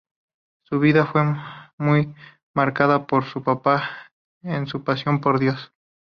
[0.63, 1.21] Su vida fue
[1.77, 2.15] muy
[2.55, 3.87] marcada por su papá
[4.41, 5.71] en su pasión por Dios.